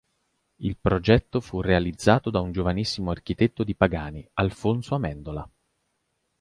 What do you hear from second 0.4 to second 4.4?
Il progetto fu realizzato da un giovanissimo architetto di Pagani,